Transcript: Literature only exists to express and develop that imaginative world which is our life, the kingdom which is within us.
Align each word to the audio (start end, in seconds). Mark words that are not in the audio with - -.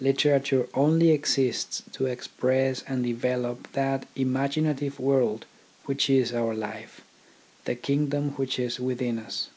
Literature 0.00 0.68
only 0.74 1.10
exists 1.10 1.82
to 1.90 2.06
express 2.06 2.84
and 2.86 3.02
develop 3.02 3.66
that 3.72 4.06
imaginative 4.14 5.00
world 5.00 5.44
which 5.86 6.08
is 6.08 6.32
our 6.32 6.54
life, 6.54 7.00
the 7.64 7.74
kingdom 7.74 8.30
which 8.36 8.60
is 8.60 8.78
within 8.78 9.18
us. 9.18 9.48